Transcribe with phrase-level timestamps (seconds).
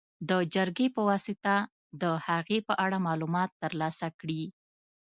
[0.29, 1.55] د جرګې په واسطه
[2.01, 4.43] د هغې په اړه معلومات تر لاسه کړي.